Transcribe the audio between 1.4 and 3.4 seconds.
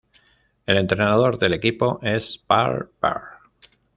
equipo es Pal Berg.